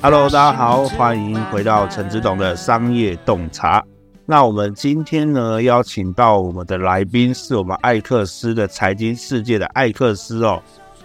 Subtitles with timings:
[0.00, 3.84] Hello，大家好，欢迎回到陈志董的商业洞察。
[4.24, 10.62] 那我们今天呢，邀请到我们的来宾是我们艾克斯的财经世界的艾克斯哦。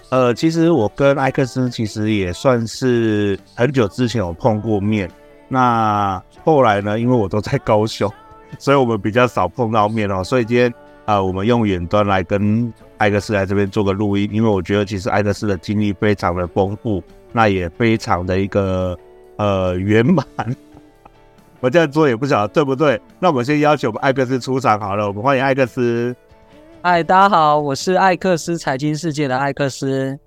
[0.10, 5.10] 呃，其实我跟艾克斯其实也算是很久之前有碰过面。
[5.48, 8.14] 那后来呢，因为我都在高雄，
[8.60, 10.24] 所以我们比较少碰到面哦。
[10.24, 10.72] 所以今天
[11.08, 17.02] 啊、呃，我们用远端来跟艾克斯来这边做个录音，因为我觉得其实艾克斯的经历非常的丰富。
[17.32, 18.98] 那也非常的一个
[19.36, 20.26] 呃 圆满，
[21.60, 23.00] 我这样做也不晓得对不对？
[23.20, 26.16] 那我们先邀请我们艾克斯出场好了，我们欢迎艾克斯。
[26.82, 30.18] 嗨，大家好，我是艾克斯财经世界的艾克斯。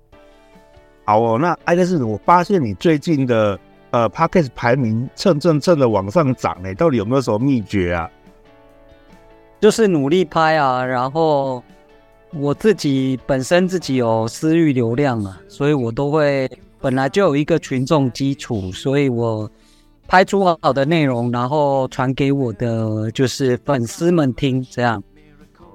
[1.05, 8.09] 好哦，那艾克斯，我发现你最近的呃 Podcast 排名蹭蹭蹭的往上涨哎，到底有没有什么秘诀啊？
[9.61, 11.63] 就是努力拍啊，然后
[12.33, 16.51] 我自己本身自己有私域流量啊，所以我都会。
[16.83, 19.47] 本来就有一个群众基础，所以我
[20.07, 25.03] 拍出好的内容，然后传给我的就是粉丝们听，这样。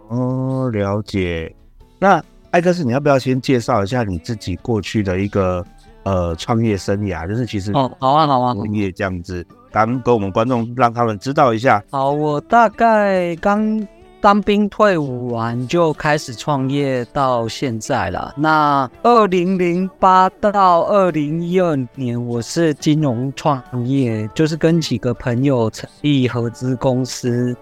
[0.09, 1.55] 哦，了解。
[2.01, 2.21] 那
[2.51, 5.65] 艾克斯，你要不要先介绍一下你自己过去的一个
[6.03, 7.25] 呃创业生涯？
[7.29, 9.47] 就是其实哦，好啊，好啊，创业这样子，
[9.85, 11.85] 刚跟我们观众让他们知道一下。
[11.91, 13.87] 好，我大概刚。
[14.19, 18.35] 当兵退伍完就开始创业，到现在了。
[18.37, 27.55] 那二零零八到二零一二年，我是金融创业，就是跟几个朋友成立合资公司。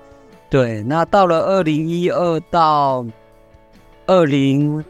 [0.48, 3.04] 对，那到了二零一二到
[4.06, 4.82] 二零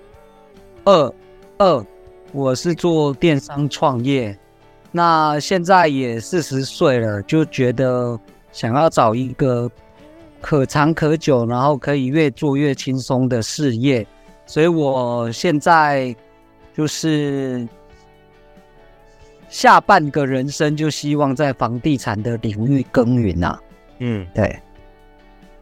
[0.84, 1.12] 二
[1.58, 1.84] 二，
[2.30, 4.38] 我是做电商创业。
[4.94, 8.18] 那现在也四十岁了，就觉得
[8.52, 9.70] 想要找一个。
[10.46, 14.06] 可长可久，然后可以越做越轻松的事业，
[14.44, 16.14] 所以我现在
[16.74, 17.66] 就是
[19.48, 23.58] 下半个人生就希望在房地产的领域耕耘呐。
[24.00, 24.54] 嗯，对。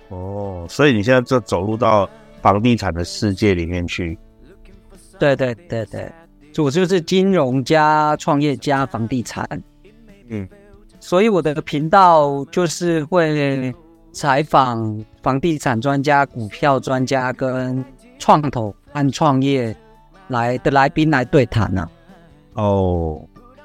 [0.09, 2.11] 哦，所以你现在就走入到
[2.41, 4.19] 房地产的世界里面去？
[5.17, 6.11] 对对对对，
[6.59, 9.47] 我就是金融加创业加房地产。
[10.29, 10.49] 嗯，
[11.01, 13.75] 所以我的频道就是会。
[14.15, 17.83] 采访房地产专家、股票专家跟
[18.19, 19.75] 创投按创业
[20.29, 21.89] 来的来宾来对谈呢、
[22.53, 22.61] 啊。
[22.63, 23.23] 哦，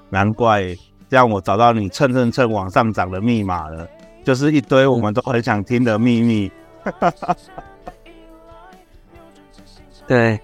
[0.09, 0.74] 难怪
[1.09, 3.86] 让，我找到你蹭蹭蹭往上涨的密码了，
[4.24, 6.50] 就是一堆我们都很想听的秘密。
[6.86, 7.14] 嗯、
[10.08, 10.40] 对，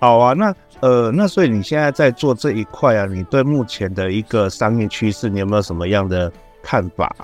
[0.00, 6.30] 好啊，那呃，那所以你现在在做这一块啊，你对目前的一个商业趋势，你有没有什么样的
[6.62, 7.14] 看法？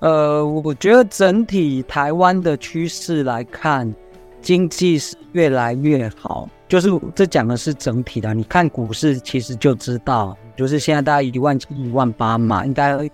[0.00, 3.94] 呃，我觉得整体台湾的趋势来看，
[4.42, 6.48] 经济是越来越好。
[6.68, 13.10] 就是这讲的是整体的，你看股市其实就知道，就是现在大概一万七、一万八嘛，应该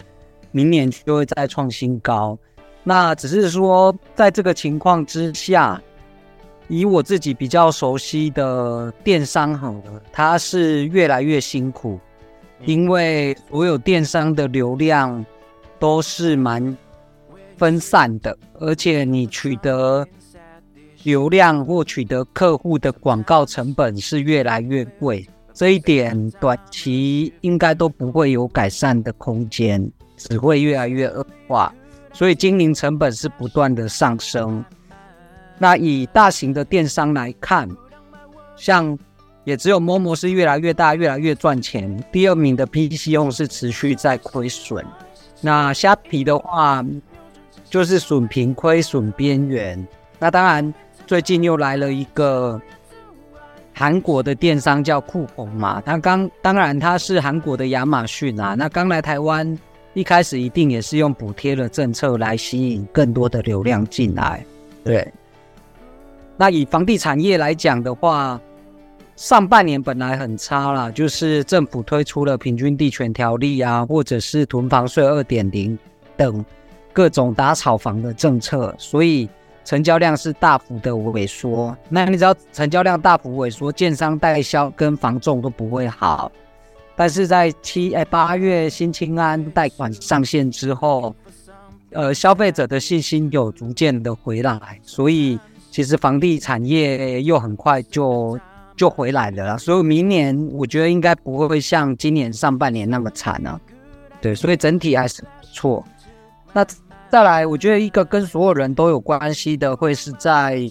[0.50, 2.38] 明年就会再创新高。
[2.84, 5.81] 那只是说，在这个情况之下，
[6.69, 11.99] 以我自己比较熟悉的电商好了，它是越来越辛苦，
[12.65, 15.25] 因为所有电商的流量。
[15.78, 16.75] 都是蛮
[17.59, 20.09] 分散的，而且你取得
[21.03, 31.71] 流量或取得客户的广告成本是越来越贵，这一点短期应该都不会有改善的空间，只会越来越恶化。
[32.10, 34.65] 所以经营成本是不断的上升。
[35.59, 37.69] 那以大型的电商来看，
[38.56, 38.99] 像
[39.44, 42.05] 也只有 Momo 是越来越大，越来越赚钱。
[42.12, 44.85] 第二名的 PChome 是持续在亏损。
[45.41, 46.85] 那虾皮的话，
[47.70, 49.87] 就是损平亏损边缘。
[50.19, 50.75] 那当然，
[51.06, 52.61] 最近又来了一个
[53.73, 55.81] 韩国的电商叫酷红嘛。
[55.81, 58.55] 他刚当然他是韩国的亚马逊啊。
[58.58, 59.56] 那刚来台湾，
[59.94, 64.44] 一开始一定也是用补贴的政策来吸引更多的流量进来。
[64.82, 65.06] 对。
[66.37, 68.41] 那以房地产业来讲的话，
[69.17, 75.79] 上半年本来很差啦，就是政府推出了平均地权条例啊，或者是囤房税二点零
[76.17, 76.44] 等
[76.93, 79.29] 各种打炒房的政策，所以
[79.65, 81.75] 成交量是大幅的萎缩。
[81.88, 86.31] 那你知道成交量大幅萎缩，建商代销跟房仲都不会好。
[86.94, 91.15] 但是在七哎八月新青安贷款上线之后，
[91.91, 95.39] 呃，消费者的信心有逐渐的回来，所以
[95.76, 98.40] 其实房地产业又很快就。
[98.75, 99.56] 就回来了。
[99.56, 103.58] 所以明年我觉得应该不会像今年上半年那么惨啊。
[104.20, 105.82] 对，所以整体还是不错。
[106.52, 106.62] 那
[107.08, 110.70] 再来，我觉得一个跟所有人都有关系的，会是在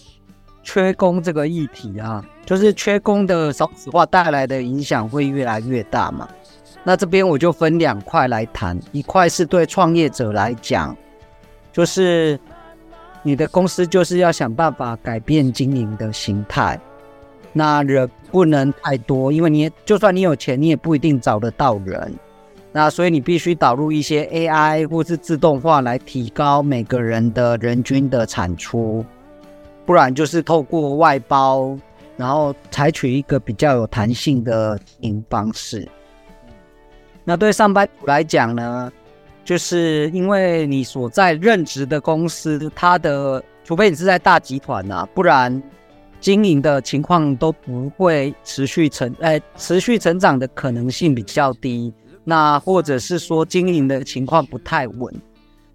[0.61, 6.29] 缺工这个议题啊，就是缺工的少子化带来的影响会越来越大嘛。
[6.83, 10.95] 那这边我就分两块来谈，一块是对创业者来讲，
[11.73, 12.39] 就是
[13.25, 16.79] 你的公司就是要想办法改变经营的形态，
[17.51, 22.13] 那人不能太多，因为你就算你有钱，你也不一定找得到人。
[22.71, 29.03] 那所以你必须导入一些 AI 或是自动化来提高每个人的人均的产出，
[29.87, 31.75] 不然就是透过外包，
[32.17, 35.87] 然后采取一个比较有弹性的经营方式。
[37.23, 38.91] 那对上班族来讲呢，
[39.45, 45.63] 就是因为你所在任职的公司，它的除非你是在大集团啊，不然
[46.19, 51.93] 经营的情况都不会持续成，哎，持续成长的可能性比较低。
[52.23, 55.13] 那或者是说经营的情况不太稳，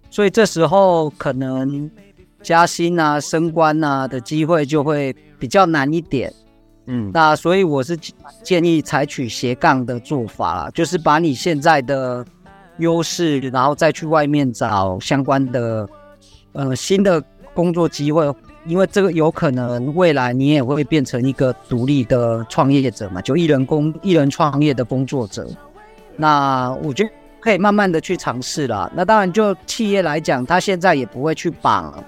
[0.09, 1.89] 所以这时候可能
[2.43, 6.33] 加薪啊、升官啊的机会就会比较难一点。
[6.87, 7.97] 嗯，那所以我是
[8.43, 12.25] 建议采取斜杠的做法啦，就是把你现在的
[12.81, 15.87] 优势，然后再去外面找相关的
[16.51, 17.23] 呃新的
[17.53, 18.25] 工作机会，
[18.65, 25.47] 因为这个有可能未来你也会变成一个独立的创业者嘛，就一人工一人创业的工作者。
[26.17, 28.91] 那我觉得可以慢慢的去尝试啦。
[28.93, 32.03] 那当然就企业来讲，他现在也不会去绑。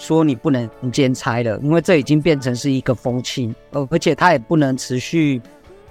[0.00, 5.42] 说你不能兼差了，因为这已经变成是一个风气，而而且它也不能持续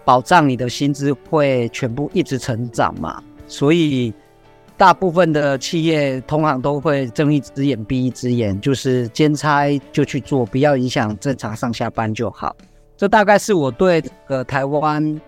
[0.06, 4.14] 保障你的薪资会全部一直成长嘛，所以
[4.78, 12.56] 大部分的企业通常都会睁一只眼闭一只眼，就是兼差就去做，不要影响正常上下班就好。
[12.96, 15.20] 这大概是我对这个台湾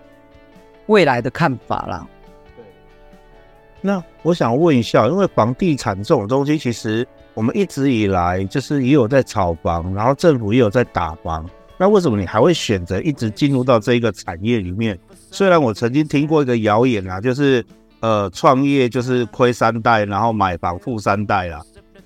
[0.86, 2.06] 未来的看法啦。
[2.56, 2.64] 对，
[3.80, 7.06] 那我想问一下，因为房地产这种东西，其实。
[7.32, 11.48] 我们一直以来就是也有在炒房，然后政府也有在打房。
[11.78, 14.98] 那为什么你还会选择一直进入到这一个产业里面？
[15.30, 17.64] 虽然我曾经听过一个谣言啊，就是
[18.00, 21.60] 呃创业就是亏三代，然后买房富三代啦。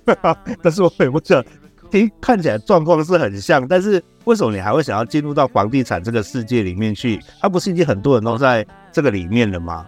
[0.62, 1.43] 但是我也不想
[1.91, 3.67] 听，看起来状况是很像。
[3.67, 7.19] 但是为什么你还会想要进入到房地产这个世界里面去？
[7.41, 9.87] 它不是已经很多人都在这个里面了吗？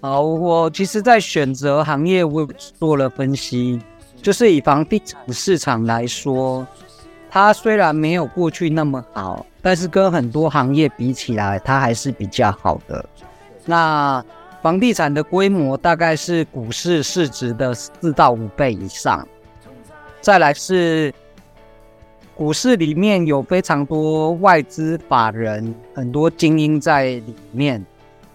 [0.00, 2.44] 好，我其实，在选择行业，我
[2.78, 3.80] 做了分析。
[4.20, 6.66] 就是以房地产市场来说，
[7.30, 13.04] 它虽然没有过去那么好，但是跟很多行业比起来，它还是比较好的。
[13.64, 14.24] 那
[14.62, 19.26] 房地产的规模大概是股市市值的四到五倍以上。
[20.20, 21.12] 再来是
[22.34, 27.84] 股市里面有非常多外资法人，很多精英在里面，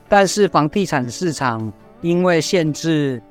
[0.10, 1.72] 但是房地产市场
[2.02, 3.22] 因为限制。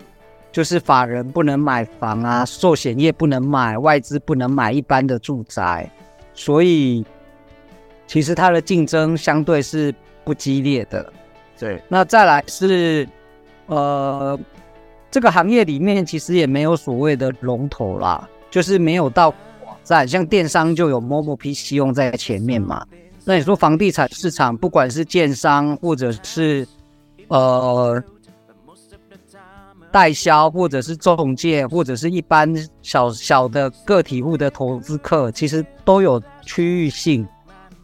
[0.52, 5.86] 就是法人不能买房啊，寿险业不能买，外资不能买一般的住宅，
[6.32, 7.04] 所以
[8.06, 9.94] 其实它的竞争相对是
[10.24, 11.12] 不激烈的。
[11.58, 13.08] 对，那再来是
[13.66, 14.38] 呃，
[15.10, 19.28] 这个行业里面其实也没有所谓的龙头啦，就是没有到
[19.64, 22.86] 网站，像电商就有 Momo PC 用在前面嘛。
[23.24, 26.66] 那你说房地产市场，不管是建商或者是
[27.28, 28.02] 呃。
[29.92, 37.26] 代销或者是中介，或者是一般小小的个体户的投资客，其实都有区域性，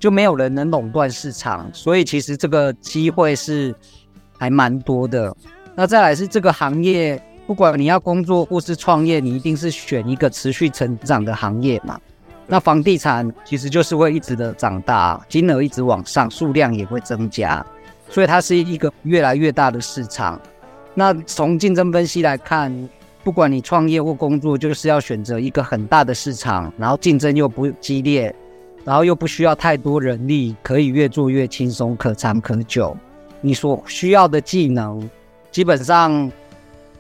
[0.02, 3.73] 就没有人能垄断市场，所以其实这个机会是
[4.37, 5.32] 还蛮多的。
[5.76, 12.00] 那再来是这个行业，不管你要工作或是创业，你一定是选一个持续成长的行业嘛。
[12.49, 17.64] 那房地产其实就是会一直的长大，金额一直往上，数量也会增加，
[18.09, 20.40] 所以它是一个越来越大的市场。
[20.94, 22.88] 那从竞争分析来看，
[23.23, 28.35] 不管你创业或工作，就是要选择一个很大的市场，然后竞争又不激烈，
[28.85, 32.97] 然后又不需要太多人力，可以越做越轻松，可长可久。
[33.41, 35.09] 你所需要的技能，
[35.51, 36.31] 基本上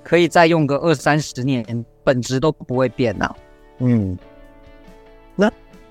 [0.02, 3.36] 可以再用个二三十年，本质都不会变了。
[3.78, 4.16] 嗯，
[5.36, 5.46] 那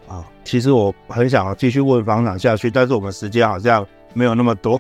[0.08, 4.80] 啊，其实我很想继续问房长下去，但是我们时间好像没有那么多。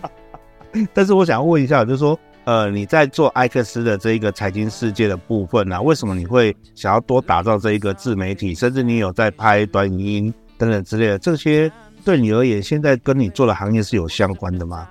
[0.92, 11.70] 但是我想问一下，就是说，呃，你在做艾克斯的这一个财经世界的部分呢、啊，为什么你会想要多打造这一个自媒体，甚至你有在拍短影音等等之类的，这些
[12.06, 14.88] 对你而言，现在跟你做的行业是有相关的吗？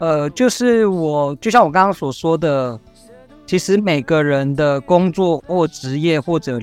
[0.00, 2.78] 呃，就是我就像我刚刚所说的，
[3.46, 6.60] 其实每个人的工作或职业或者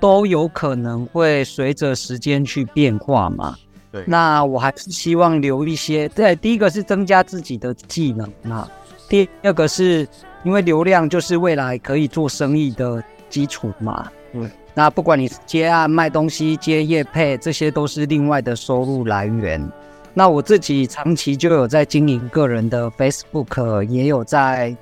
[0.00, 3.54] 都有可能会随着时间去变化嘛。
[3.92, 6.08] 对，那我还是希望留一些。
[6.08, 8.66] 对，第一个是增加自己的技能啊，
[9.06, 10.08] 第二个是
[10.42, 14.10] 因为流量就是未来可以做生意的基础嘛。
[14.32, 19.70] 嗯，那不管你接案卖东西、接业配，这些都是另外的收入来源。
[20.14, 24.74] 那我自己长期就有在经营个人的 Facebook，也有在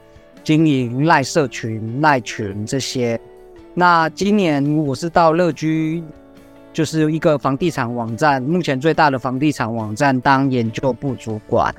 [0.45, 3.21] 经营赖社群、赖群这些。
[3.75, 6.03] 那今年我是到乐居。
[6.73, 11.75] 就是一个房地产网站，目前最大的房地产网站当研究部主管。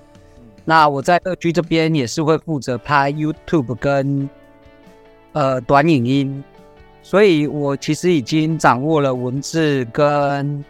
[0.66, 4.30] 那我在二居这边也是会负责拍 YouTube 跟
[5.32, 6.44] 呃短影音，
[7.02, 10.64] 所以我其实已经掌握了文字跟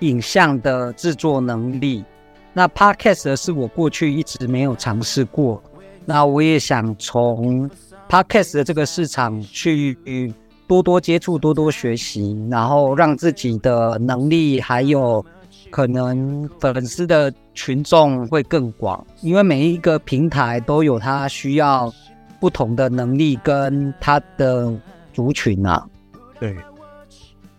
[0.00, 2.04] 影像的制作能力。
[2.52, 5.62] 那 Podcast 是我过去一直没有尝试过，
[6.04, 7.70] 那我也想从
[8.08, 10.34] Podcast 的这个市场去。
[10.70, 15.24] 多多接触，多多学习，然后让自己的能力还有
[15.68, 19.04] 可能粉丝的群众会更广。
[19.20, 21.92] 因为每一个平台都有它需要
[22.38, 24.72] 不同的能力跟它的
[25.12, 25.84] 族群啊。
[26.38, 26.56] 对，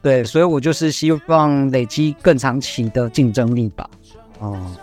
[0.02, 3.90] 对，所以我就是希望累积更长期的竞争力吧。
[4.40, 4.76] 哦、嗯，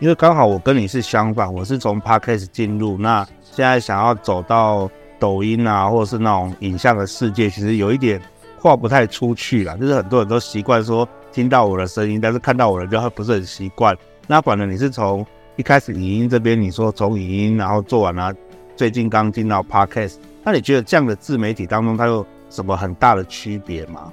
[0.00, 4.90] 因为刚好我跟你是相反，我是从 Podcast 进入，那现在想要走到。
[5.18, 8.20] 抖音啊，或者是那种影像的世界，其实有一点
[8.60, 9.76] 跨不太出去了。
[9.78, 13.96] 就是很多人都习惯说听到我的声音，但是看到我的就会不是很习惯。
[14.26, 18.32] 那反正你是从一开始影音这边，你说从影音然后做完了，
[18.76, 24.12] 最近刚进到 Podcast，那你觉得这样的自媒体当中，它有什么很大的区别吗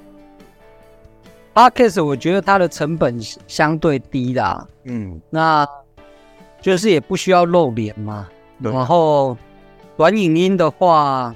[1.54, 5.66] ？Podcast 我觉得它的成本相对低啦，嗯，那
[6.60, 9.36] 就是也不需要露脸嘛，然后。
[9.96, 11.34] 短影音的话，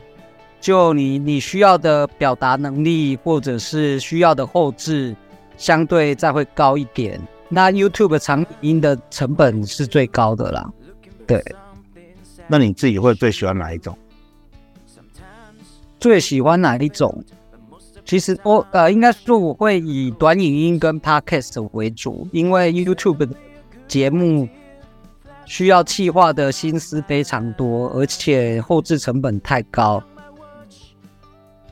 [0.61, 5.17] 就你你需要的表达能力，或者是需要的后置，
[5.57, 7.19] 相对再会高一点。
[7.49, 10.71] 那 YouTube 长影音的成本是最高的啦。
[11.27, 11.43] 对，
[12.47, 13.97] 那你自己会最喜欢哪一种？
[15.99, 17.25] 最喜欢哪一种？
[18.05, 23.29] 其实我呃，应该说我会以短影音跟 Podcast 为主，因为 YouTube 的
[23.89, 24.49] 节目。
[25.51, 30.01] 需要企划的心思非常多，而且后置成本太高。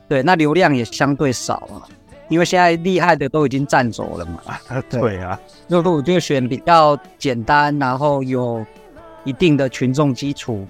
[0.05, 1.87] 对，那流量也相对少啊，
[2.27, 4.41] 因为现在厉害的都已经占走了嘛。
[4.91, 8.65] 对啊，那我就选比较简单，然后有
[9.23, 10.67] 一定的群众基础，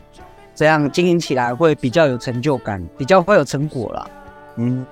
[0.54, 4.08] 这样经营起来会比较有成就感，比较会有成果啦。
[4.58, 4.86] 嗯，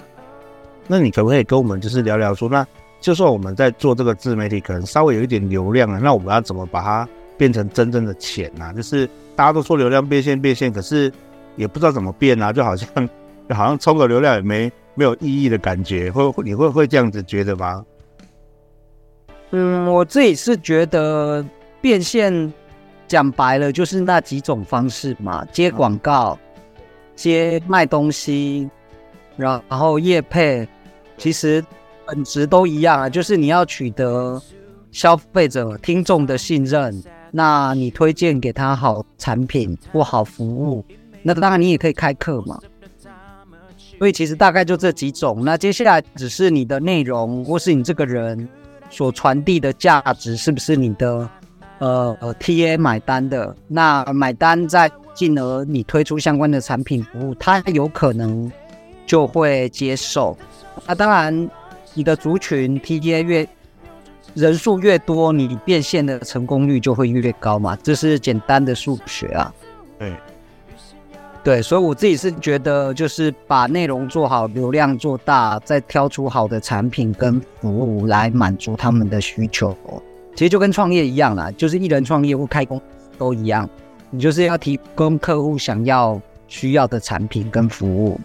[0.87, 2.65] 那你可不可以跟我们就是聊聊说，那
[2.99, 7.07] 就算我们在做这个自媒体，可能稍微有一点流量了，那我们要怎么把它？
[7.37, 11.11] 变成真正的钱呐、就是大家都说流量变现变现，可是
[11.55, 12.89] 也不知道怎么变啊，就好像
[13.49, 17.85] 好像充个流量也没没有意义的感觉，会你会会这样子觉得吗？
[19.51, 21.45] 嗯，我自己是觉得
[21.79, 22.51] 变现
[23.07, 26.37] 讲白了就是那几种方式嘛，接广告、
[27.15, 28.69] 接卖东西，
[29.37, 30.67] 然然后业配，
[31.17, 31.63] 其实
[32.05, 34.41] 本质都一样啊，就是你要取得
[34.91, 37.01] 消费者、听众的信任。
[37.31, 40.83] 那你推荐给他好产品或好服务，
[41.21, 42.59] 那当然你也可以开课嘛。
[43.97, 45.43] 所以其实大概就这几种。
[45.43, 48.47] 那接下来只是你的内容或是你这个人
[48.89, 51.29] 所传递的价值是不是你的
[51.79, 53.55] 呃呃 TA 买单的？
[53.67, 58.51] 那买单再进而你推出相关的产品服务，他有可能
[59.07, 60.37] 就会接受。
[60.85, 61.49] 那当然
[61.95, 63.47] 你的族群 TA 越
[64.37, 69.51] 人数越多，你变现的成功率就会越高嘛，这是简单的数学啊。
[69.97, 70.13] 对，
[71.43, 79.75] 对，所以我自己是觉得，就是把内容做好，流量做大，再挑出好的产品跟服务来满足他们的需求。
[80.35, 82.83] 其实就跟创业一样啦，就是一人创业或开公司
[83.17, 83.67] 都一样，
[84.11, 88.19] 你就是要提供客户想要需要的产品跟服务。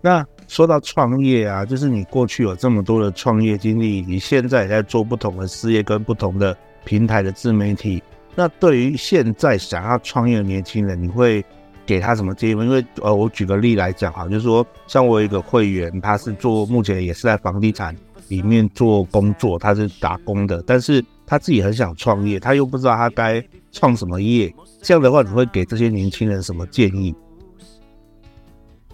[0.00, 0.26] 那。
[0.48, 8.02] 说到创业啊，就是你过去有这么多的创业经历，你现在也在做不同的事业跟不同的平台的自媒体。
[8.34, 11.44] 那对于现在想要创业的年轻人，你会
[11.84, 12.64] 给他什么建议吗？
[12.64, 17.96] 因为呃，我举个例来讲哈，就是说，像我有一个会员，他是做目前也是在房地产
[18.28, 24.54] 里面做工作，他是打工的，但是他自己很想创业，他又不知道他该创什么业。
[24.82, 27.14] 这样的话，你会给这些年轻人什么建议？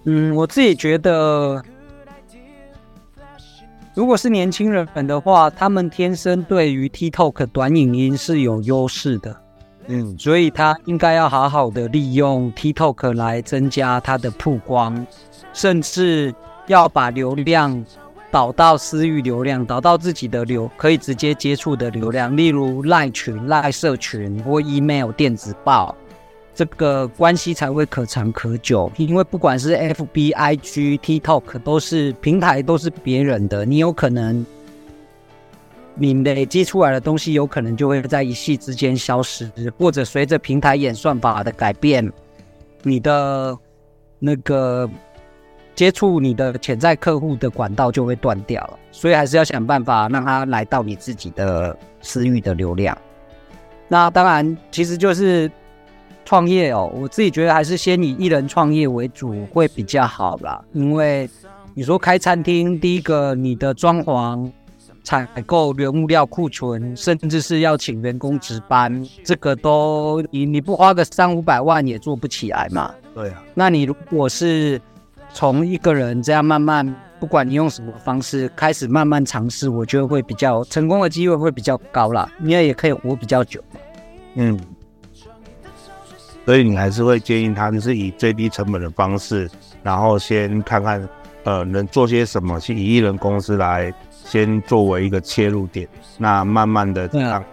[0.04, 1.62] 嗯，我自己觉得，
[3.94, 9.36] 如果是年轻人的话，他们天生对于 TikTok 短影音是有优势的，
[9.86, 15.06] 嗯，所以他应该要好好的利用 TikTok 来增加他的曝光，
[15.52, 16.34] 甚至
[16.66, 17.84] 要把流量
[18.30, 25.94] 导到私域流量，导到自己的流可以直接接触的流量，例如赖群、赖社群或 email 电子报，
[26.54, 28.90] 这个关系才会可长可久。
[28.96, 34.44] 因为不管是 FB、IG、TikTok，都是平台，都是别人的，你有可能。
[35.94, 42.10] 你累积出来的东西有可能就会在一夕之间消失，或者随着平台演算法的改变，
[42.82, 43.54] 你的
[44.18, 44.88] 那个
[45.74, 48.78] 接触你的潜在客户的管道就会断掉了。
[48.90, 52.96] 所以还是要想办法让他来到你自己的私域的流量。
[53.86, 55.50] 那当然，其实就是
[56.24, 56.90] 创业哦。
[56.94, 61.28] 我自己觉得还是先以一人创业为主会比较好啦，因为
[61.74, 64.50] 你说开餐厅，第一个你的装潢。
[65.04, 72.94] 采购原物料库存，甚至是要请员工值班，这个都你你不花个三五百万也做不起来嘛。
[73.12, 74.80] 对啊，那你如果是
[75.34, 83.60] 从一个人这样慢慢，不管你用什么方式开始慢慢尝试，我觉得会比较成功的机会会比较高啦，因为也可以活比较久。
[84.34, 84.56] 嗯，
[86.44, 89.50] 所以你还是会建议他，就是以最低成本的方式，
[89.82, 91.08] 然后先看看
[91.44, 93.92] 呃能做些什么，去以一人公司来。
[94.24, 97.44] 先作为一个切入点，那慢慢的这样，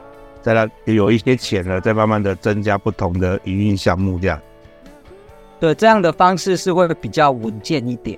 [0.42, 4.40] 再来有一些钱了，再慢慢的增加不同的营运项目，这样。
[5.60, 8.18] 对，这样的方式是会比较稳健一点。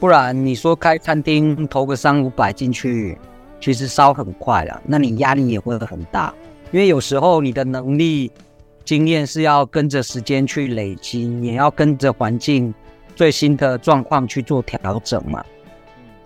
[0.00, 3.16] 不然你说开餐厅投个三五百进去，
[3.60, 6.34] 其实烧很快了，那你压力也会很大。
[6.72, 8.30] 因为有时候你的能力、
[8.88, 12.72] 经验是要跟着时间去累积，也要跟着环境
[13.14, 15.44] 最新的状况去做调整嘛。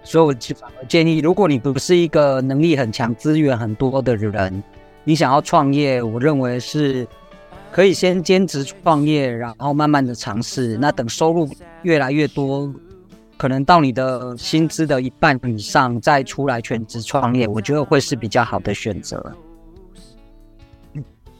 [0.04, 4.62] 所以，我反而建议，如果你不是一个能力很强、资源很多的人，
[5.02, 7.04] 你想要创业，我认为是
[7.72, 10.76] 可以先兼职创业，然后慢慢的尝试。
[10.76, 11.48] 那等收入
[11.82, 12.72] 越来越多，
[13.36, 19.34] 可能到你的薪资的一半以上，再出来全职创业，我觉得会是比较好的选择。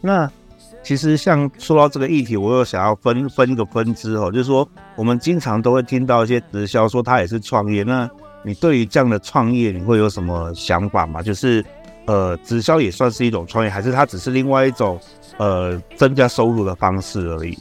[0.01, 0.29] 那
[0.83, 8.09] 其实像说到这个议题，我又想要分分一个分支哦，就是说我们经常都会听到一些直销说他也是创业，那。
[8.45, 11.23] 你对于这样的创业，你会有什么想法吗？
[11.23, 11.65] 就是，
[12.07, 14.99] 呃，直销也算是一种创业，还是它只是另外一种，
[15.37, 17.57] 呃，增加收入的方式而已？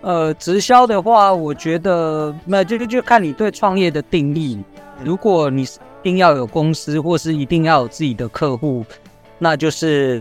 [0.00, 4.60] 呃，直销的话，我觉得那就就就看你对创业的定义。
[5.04, 8.84] 如果你是一定要有公司，或是一定要有自己的客户，
[9.38, 10.20] 那就是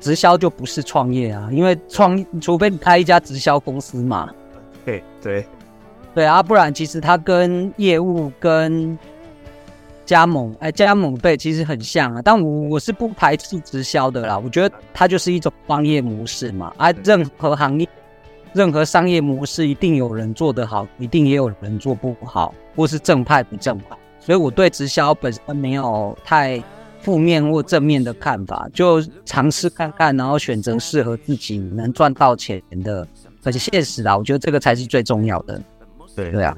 [0.00, 4.28] 直销就不是创业啊，因为创，除非你开一家直销公司嘛。
[4.84, 5.46] 对对。
[6.14, 8.98] 对啊，不然其实它跟业务跟
[10.04, 12.20] 加盟，哎，加盟对，其实很像啊。
[12.24, 16.72] 但我我是不排斥直销的啦，我觉得它就是一种商业模式嘛。
[16.76, 17.86] 啊，任何行业、
[18.52, 23.96] 任何商业模式，一定有人做得好，一定也有人做不好，或是正派不正派。
[24.18, 26.60] 所以我对直销本身没有太
[27.00, 33.06] 负面或正面的看法，就尝试看看，然后选择适合自己能赚到钱的，
[33.44, 35.60] 而且现实啦，我觉得这个才是最重要的。
[36.14, 36.30] 对。
[36.30, 36.56] 对啊，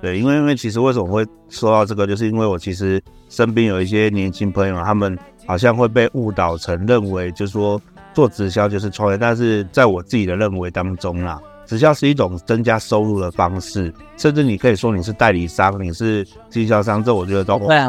[0.00, 7.80] 对，因为因为其实为什么会说到这个，就是因为我其实身边有一些年轻朋友，他们好像会被误导成认为，就是说
[8.12, 17.88] 做直销就是创业，但是在我自己的认为当中啦，直销是一种增加收入的方式，甚至你可以说你是代理商，你是经销商，这我觉得都对啊，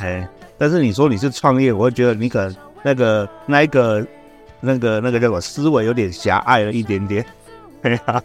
[0.00, 0.28] 哎，
[0.62, 4.06] 但是你说你是创业，我会觉得你可能那个那一个
[4.60, 7.26] 那个那个叫什么思维有点狭隘了一点点，
[7.82, 8.22] 对啊。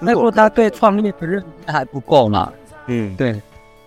[0.00, 2.52] 那如果他对创业的认知还不够嘛？
[2.88, 3.40] 嗯，对，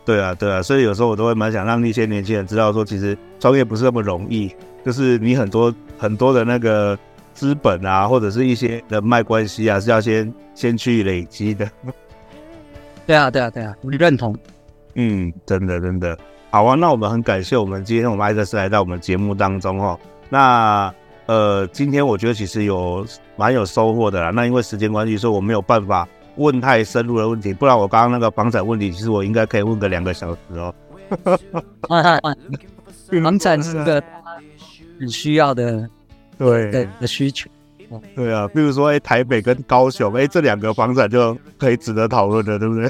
[0.05, 4.49] 对啊，对啊，所以有时候我都会蛮想让那些年轻人知道说，其实创业不是那么容易，
[4.85, 6.97] 就是你很多很多的那个
[7.33, 11.69] 资本啊，或者是一些人脉关系啊，是要先先去累积的。
[13.05, 14.33] 对啊，对啊，对啊，我认同。
[14.93, 16.17] 嗯，真的真的
[16.57, 19.99] 好啊，那我们很感谢我们今天我们艾克斯来到我们节目当中哦。
[20.27, 20.91] 那。
[21.27, 24.29] 呃，今天我觉得其实有蛮有收获的啦。
[24.29, 27.53] 那因为时间关系，所以我没有办法问太深入的问题。
[27.53, 30.73] 不然我刚刚那个房产问题，其实我应该可以问个两个小时哦。
[33.21, 34.01] 房产是个
[34.97, 35.85] 很需要的，
[36.37, 37.49] 对的的需求。
[38.15, 42.89] 对啊，比如说，哎，台北跟高雄，哎，这两个房产就可以值得讨论的，对不对？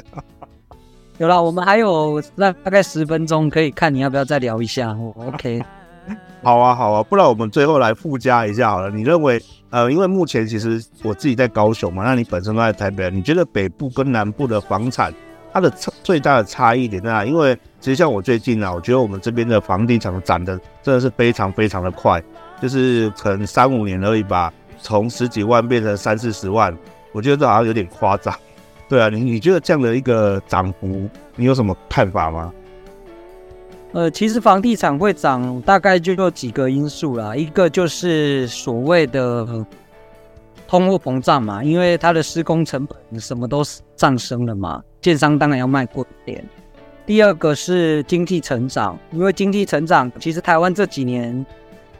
[1.18, 4.96] 有了，我们还有那大概十分钟，可以看你要不要再聊一下。
[5.16, 5.62] OK。
[6.42, 8.88] 好啊，好啊，不然我们最后来附加一下好了。
[8.88, 15.12] 你认为，呃，因为目前其实我自己在高雄嘛，那你本身都在台北，你觉得北部跟南部的房产
[15.52, 15.68] 它的
[16.04, 17.24] 最大的差异点在哪？
[17.24, 22.22] 因为其实像我最近啊，我觉得我们这边的房地产涨得真的是非常非常的快，
[22.62, 26.74] 就是可能三五年而已吧，从十几万变成三四十万，
[27.12, 28.32] 我觉得这好像有点夸张。
[28.88, 32.52] 对啊，你你觉得这样的一个涨幅，你有什么看法吗？
[33.92, 37.34] 呃，其实房地产会涨，大概就有几个因素啦。
[37.36, 39.46] 一个就是所谓的
[40.66, 43.62] 通货膨胀嘛，因为它的施工成本什么都
[43.96, 46.44] 上升了嘛，建商当然要卖贵点。
[47.06, 51.44] 第二个是经济成长，因为经济成长，其实台湾这几年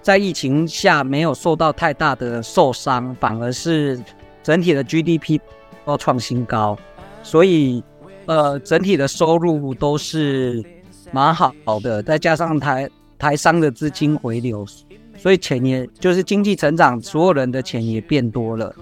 [0.03, 3.99] 在疫情下没有受到太大的受伤，反而是
[4.43, 5.41] 整体的 GDP
[5.89, 6.79] 都创新高，
[7.23, 7.83] 所以
[8.27, 10.63] 呃，整体的收入都是。
[11.11, 12.87] 蛮好的，再加上台
[13.19, 14.67] 台商的资金回流，
[15.17, 18.75] 所以钱也就是经济成长，所有人的钱也变多了。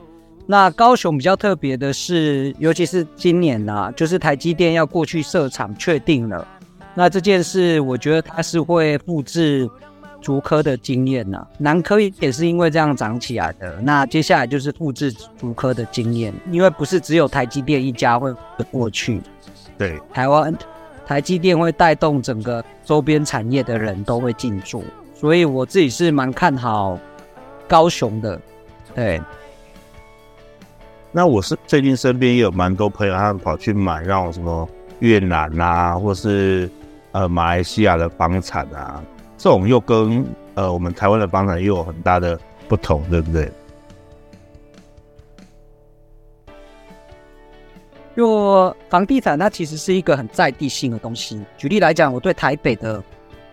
[0.44, 6.44] 那高雄比较特别的是，尤其是今年呐、啊，就是台积电要过去设厂确定了。
[6.96, 9.70] 那这件事，我觉得它是会复制
[10.20, 13.81] 竹科的经验呢、啊，南科也是因为这样涨起来的。
[13.81, 18.35] 那接下来就是复制竹科的经验，因为不是只有台积电一家会
[18.70, 19.20] 过去，
[19.79, 20.55] 对台湾。
[21.07, 24.83] 台积电会带动整个周边产业的人都会进驻，
[25.14, 26.98] 所以我自己是蛮看好
[27.68, 28.40] 高雄的。
[28.92, 29.22] 对，
[31.12, 36.68] 那我是最近身边也有蛮多朋友，他们跑去买那种什么越南啊，或是
[37.12, 39.00] 呃马来西亚的房产啊，
[39.37, 43.51] 这种又跟呃我们台湾的房产又有很大的不同，对不对？
[48.16, 51.38] 就房地产，它其实是一个很在地性的东西。
[51.59, 53.03] 举例来讲，我对台北的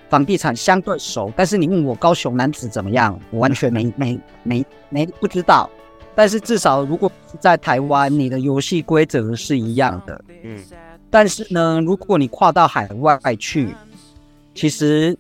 [0.10, 5.70] 房地产相对熟，但是你问我高雄男子怎么样，我完全 没没没没不知道。
[6.16, 10.24] 但是至少如果在台湾，你的游戏规则是一样的。
[10.44, 10.64] 嗯。
[11.10, 13.76] 但是呢，如果你跨到海外去，
[14.56, 15.18] 其实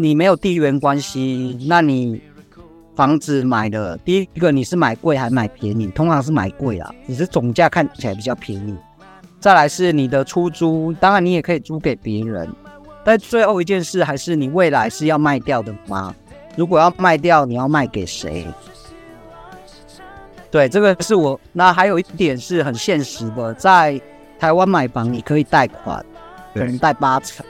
[0.00, 2.22] 你没有地缘关系，那你。
[2.94, 5.86] 房子买的第一个，你是买贵还是买便宜？
[5.92, 8.76] 通常是买贵啦，只是总价看起来比较便宜。
[9.38, 12.52] 再来是你的出租，当然你也可以租给别人，
[13.04, 16.12] 但最后一件事还是你未来是要卖掉的吗？
[16.56, 18.44] 如果要卖掉，你要卖给谁？
[20.50, 21.38] 对，这个是我。
[21.52, 24.00] 那还有一点是很现实的，在
[24.40, 26.04] 台湾买房你可以贷款，
[26.52, 27.46] 可能贷八成，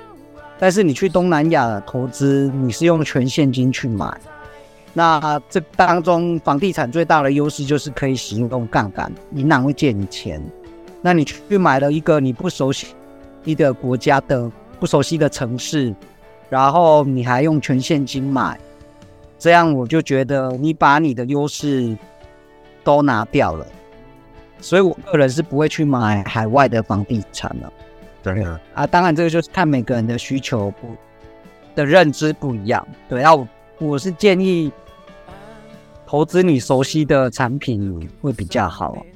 [0.59, 4.13] 但是你去东南亚投资，你是用全现金去买。
[4.93, 10.43] 那这当中，房地产最大的优势就是可以使用杠杆，银行会借你钱。
[11.01, 12.89] 那你去买了一个你不熟悉
[13.45, 15.95] 一个国家的不熟悉的城市，
[16.51, 18.59] 然后你还用全现金买，
[19.39, 21.97] 这样我就觉得你把你的优势
[22.83, 23.65] 都拿掉了。
[24.61, 27.73] 所以我个人是不会去买海外的房地产了。
[28.35, 30.95] 对啊，啊，当然这个就是看每个人的需求不
[31.75, 32.87] 的认知不一样。
[33.09, 33.47] 对，要。
[33.81, 34.73] 我是建议
[36.05, 39.07] 投资你熟悉的产品会比较好。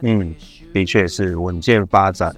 [0.00, 0.34] 嗯，
[0.74, 2.34] 的确是稳健发展。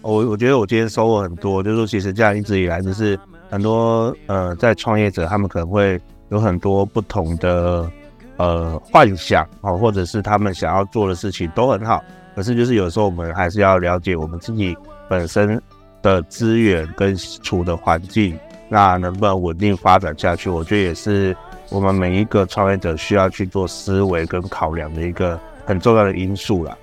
[0.00, 7.90] 我我觉得我今天收获很多，就是说其实这样一直以来就是很多呃在创业者他们可能会有很多不同的
[8.38, 12.02] 呃幻想哦，或者是他们想要做的事情都很好，
[12.34, 14.74] 可是就是有时候我们还是要了解我们自己
[15.10, 15.60] 本身
[16.02, 18.38] 的资源跟处的环境。
[18.68, 20.50] 那能不能稳定发展下去？
[20.50, 21.34] 我觉得也是
[21.70, 26.76] 我们每一个创业者需要去做思维跟考量的一个很重要的因素啦。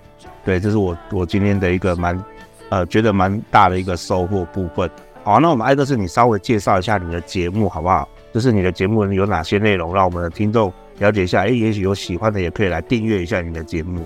[0.43, 2.23] 对，这是我我今天的一个蛮
[2.69, 4.89] 呃觉得蛮大的一个收获部分。
[5.23, 8.07] 好，那我们艾克斯，你稍微介绍一下你的节目好不好？
[8.33, 11.41] 就是你的节目有哪些内容，让我们的听众了解一下。
[11.41, 14.03] 哎，也许有喜欢的也可以来订阅一下你的节目。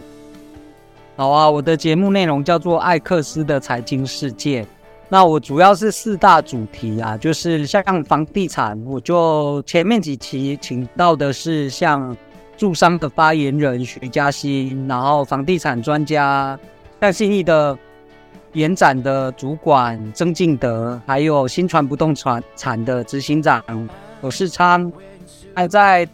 [1.16, 4.66] 好啊，我的节目内容叫做艾克斯的财经世界。
[5.12, 12.16] 那我主要是四大主题啊，就是像房地产，我就前面几期请到的是像
[12.56, 16.58] 住商的发言人徐嘉欣，然后房地产专家
[17.02, 17.76] 像信义的
[18.54, 23.64] 延展的主管曾敬德，还有新传不动产产的执行长
[24.22, 24.92] 罗世昌。
[25.56, 26.08] 还在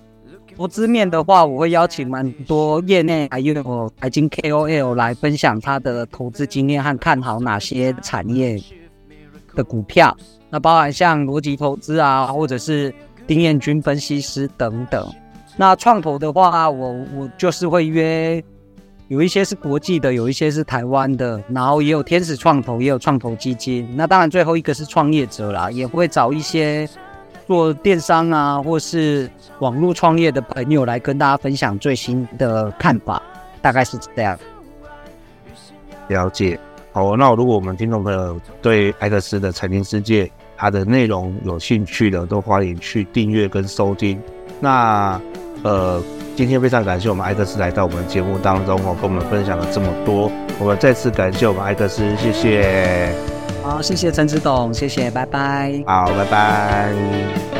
[0.56, 8.58] 投资面的话，我会邀请蛮多业内还有财经 KOL 来分享他的投资经验和看好哪些产业
[9.56, 10.16] 的股票，
[10.52, 12.94] 那包含像逻辑投资啊，或者是
[13.26, 15.12] 丁彦军分析师等等。
[15.58, 18.44] 那创投的话，我我就是会约，
[19.08, 23.90] 有一些是国际的，有一些是台湾的，然后也有天使创投，也有创投基金。
[23.96, 26.88] 那当然最后一个是创业者啦，也会找一些
[27.48, 33.22] 做电商啊，或是网络创业的朋友来跟大家分享最新的看法，
[33.62, 34.38] 大概是这样。
[36.10, 36.60] 了解。
[36.96, 44.18] 好，那如果我们听众朋友对艾克斯的财经世界它的内容有兴趣的，都欢迎去订阅跟收听。
[44.62, 45.20] 那
[45.62, 46.02] 呃，
[46.38, 53.14] 今天非常感谢我们艾克斯来到我们节目当中哦，跟我们分享了这么多我们再次感谢我们艾克斯，谢谢。
[53.62, 55.84] 好，谢谢陈执董，谢谢，拜拜。
[55.86, 57.55] 好，拜拜。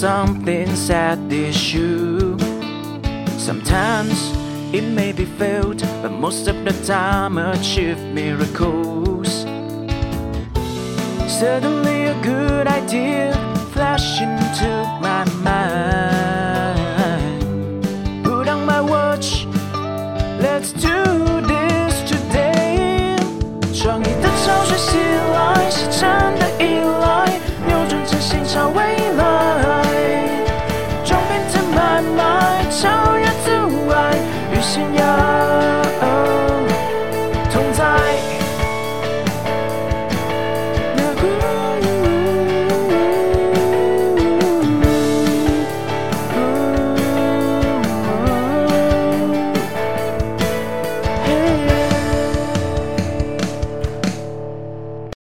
[0.00, 2.34] Something's at issue.
[3.36, 4.32] Sometimes
[4.72, 9.44] it may be failed, but most of the time achieve miracles.
[11.28, 13.34] Suddenly a good idea
[13.74, 14.70] flashed into
[15.02, 16.19] my mind.